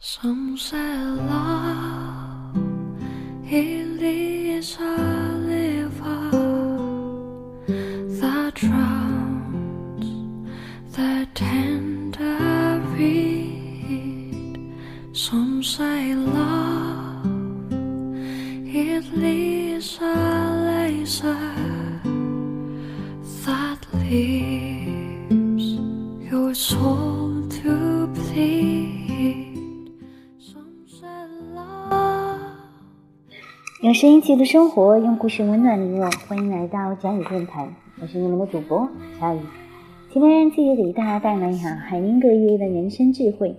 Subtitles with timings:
[0.00, 2.56] Some say love
[3.50, 4.96] it is a
[5.44, 6.30] river
[8.20, 10.06] that drowns
[10.94, 14.72] the tender reed.
[15.12, 17.26] Some say love
[18.64, 21.50] it is a laser
[23.44, 25.66] that leaves
[26.30, 27.07] your soul
[33.88, 36.10] 用声音记录生活，用故事温暖你我。
[36.28, 37.66] 欢迎来到佳宇电台，
[38.02, 38.86] 我是你们的主播
[39.18, 39.40] 佳宇。
[40.12, 43.56] 今天继续给大家带来一下海宁格爷爷的人生智慧：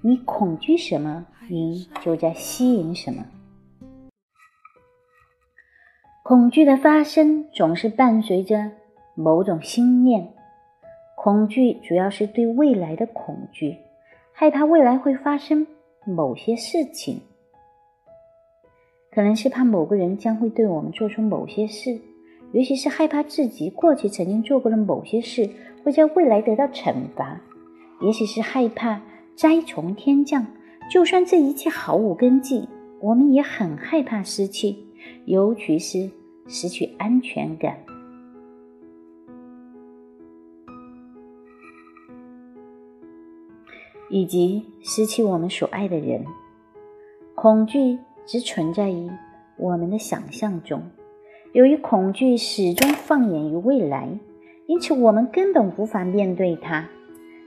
[0.00, 3.22] 你恐惧什么，你就在吸引什么。
[6.22, 8.70] 恐惧的发生总是伴随着
[9.14, 10.26] 某种心念，
[11.16, 13.76] 恐惧主要是对未来的恐惧，
[14.32, 15.66] 害怕未来会发生
[16.06, 17.20] 某些事情。
[19.16, 21.98] 可能是怕某个人将会对我们做出某些事，
[22.52, 25.48] 尤其是害怕自己过去曾经做过的某些事
[25.82, 27.40] 会在未来得到惩罚，
[28.02, 29.00] 也许是害怕
[29.34, 30.46] 灾从天降，
[30.92, 32.60] 就算这一切毫无根据，
[33.00, 34.76] 我们也很害怕失去，
[35.24, 36.10] 尤其是
[36.46, 37.74] 失去安全感。
[44.10, 46.22] 以及失去我们所爱的人，
[47.34, 49.08] 恐惧只存在于
[49.56, 50.82] 我们的想象中。
[51.52, 54.08] 由于恐惧始终放眼于未来，
[54.66, 56.86] 因此我们根本无法面对它，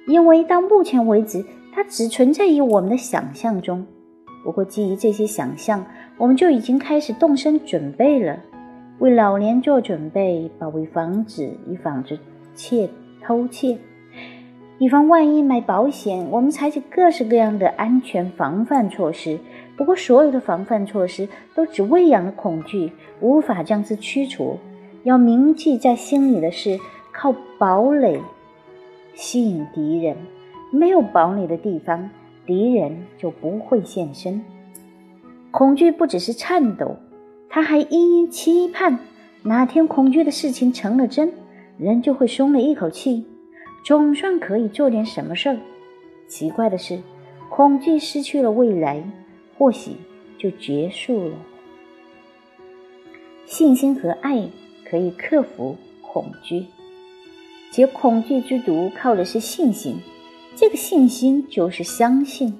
[0.07, 3.85] 因为到目前为止，它只存在于我们的想象中。
[4.44, 5.85] 不过，基于这些想象，
[6.17, 8.39] 我们就已经开始动身准备了，
[9.00, 12.17] 为老年做准备，保卫房子，以防止
[12.55, 12.89] 窃
[13.22, 13.77] 偷窃。
[14.80, 19.38] 以防万一买保险，我们采取各式各样的安全防范措施。
[19.80, 22.91] 不过，所有的防范措施都只喂养了恐惧，
[23.22, 24.58] 无法将之驱除。
[25.03, 26.78] 要铭记在心里的是，
[27.13, 28.19] 靠堡垒
[29.16, 30.17] 吸引敌人。
[30.73, 32.09] 没有堡垒的地方，
[32.45, 34.44] 敌人就不会现身。
[35.50, 36.97] 恐惧不只是颤抖，
[37.50, 39.00] 他还殷殷期盼
[39.44, 41.31] 哪天恐惧的事情成了真，
[41.78, 43.25] 人就会松了一口气。
[43.85, 45.57] 总算可以做点什么事儿。
[46.28, 47.00] 奇怪的是，
[47.50, 49.01] 恐惧失去了未来，
[49.59, 49.92] 或许
[50.38, 51.36] 就结束了。
[53.46, 54.50] 信心和爱
[54.86, 56.66] 可以克服恐惧，
[57.70, 59.97] 解恐惧之毒靠的是信心。
[60.56, 62.58] 这个信心就是相信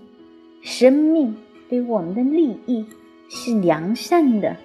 [0.62, 1.36] 生命
[1.70, 2.86] 对我们的利益
[3.30, 4.58] 是良善的，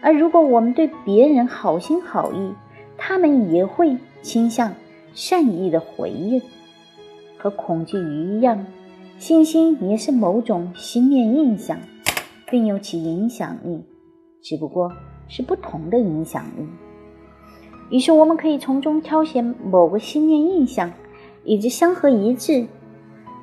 [0.00, 2.52] 而如果我们对别人好心好意，
[2.96, 4.74] 他们也会倾向。
[5.12, 6.42] 善意的回应，
[7.38, 8.66] 和恐惧一样，
[9.24, 11.80] 信心也是某种心念印象，
[12.50, 13.82] 并有其影响力，
[14.42, 14.92] 只不过
[15.28, 16.66] 是不同的影响力。
[17.88, 20.92] 于是，我们可以从中挑选某个心念印象，
[21.42, 22.66] 以及相合一致。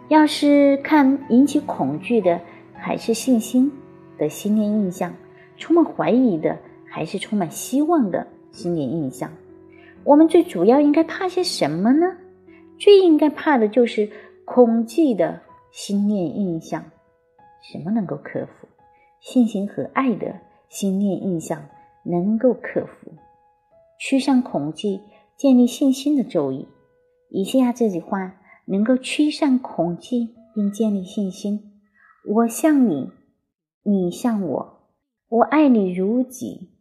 [0.07, 2.39] 要是看引起恐惧的
[2.73, 3.71] 还是信心
[4.19, 5.11] 的心念印象，
[5.57, 9.31] 充满怀疑的还是充满希望的心念印象。
[10.03, 12.17] 我们最主要应该怕些什么呢？
[12.77, 14.11] 最应该怕的就是
[14.45, 16.91] 恐惧的心念印象。
[17.61, 18.67] 什么能够克服？
[19.19, 21.67] 信心和爱的心念印象
[22.03, 23.11] 能够克服。
[23.99, 24.99] 驱散恐惧，
[25.37, 26.67] 建立信心的咒语。
[27.29, 31.81] 以下这句话能够驱散恐惧并建立信心：
[32.27, 33.11] 我像你，
[33.83, 34.89] 你像我，
[35.29, 36.71] 我爱你如己，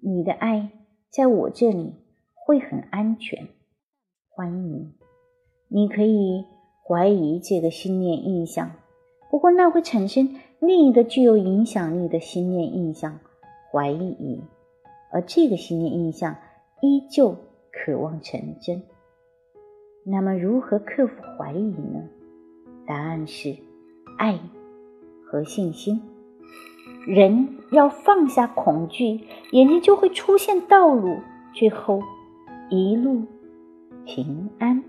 [0.00, 0.70] 你的爱
[1.10, 1.94] 在我这里。
[2.48, 3.46] 会很安全，
[4.30, 4.94] 欢迎你。
[5.68, 6.46] 你可以
[6.88, 8.70] 怀疑这个心念印象，
[9.30, 13.20] 不过那会产生另一个具有影响力的心念印象——
[13.70, 14.40] 怀疑，
[15.12, 16.34] 而这个心念印象
[16.80, 17.36] 依旧
[17.70, 18.82] 渴望成真。
[20.02, 22.08] 那么，如何克服怀疑呢？
[22.86, 23.54] 答案是
[24.16, 24.38] 爱
[25.26, 26.00] 和信心。
[27.06, 29.20] 人要放下恐惧，
[29.52, 31.18] 眼睛就会出现道路，
[31.52, 32.00] 最后。
[32.70, 33.22] 一路
[34.04, 34.84] 平安。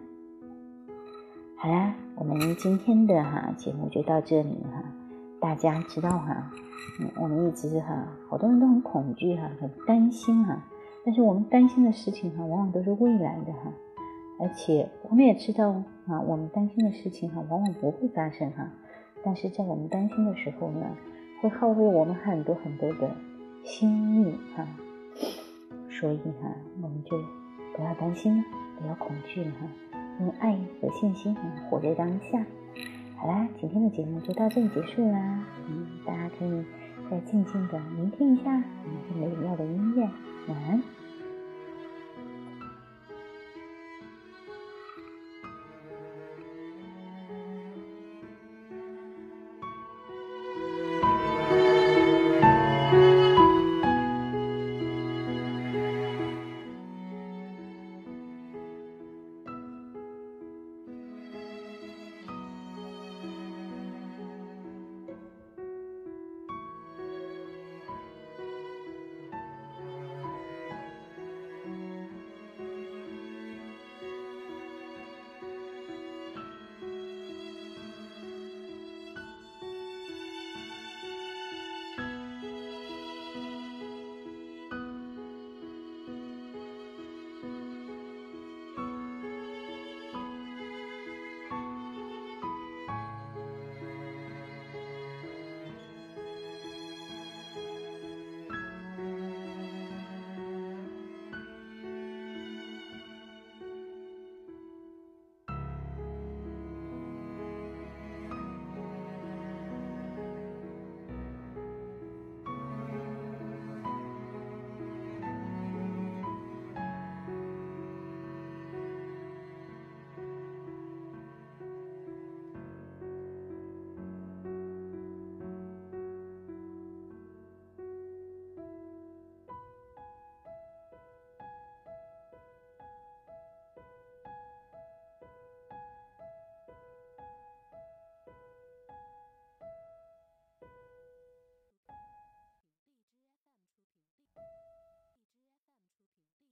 [1.61, 4.81] 好啦，我们今天的哈节目就到这里哈。
[5.41, 6.49] 大家知道哈，
[7.01, 10.63] 嗯，我们一直哈，好多人都很恐惧哈，很担心哈。
[11.03, 13.73] 但是我们担心的事情哈，往往都是未来的哈。
[14.39, 15.71] 而且我们也知道
[16.07, 18.65] 啊，我们担心的事情哈，往往不会发生哈。
[19.21, 20.87] 但是在我们担心的时候呢，
[21.41, 23.11] 会耗费我们很多很多的
[23.65, 24.65] 心力哈。
[25.89, 27.17] 所以哈，我们就。
[27.75, 28.43] 不要担心了，
[28.81, 29.67] 不要恐惧了哈，
[30.19, 31.35] 用爱和信心
[31.69, 32.45] 活在当下。
[33.17, 35.45] 好啦，今天的节目就到这里结束啦。
[35.67, 36.65] 嗯，大家可以
[37.09, 40.03] 再静静的聆听一下我们美妙的音乐。
[40.47, 40.98] 晚安。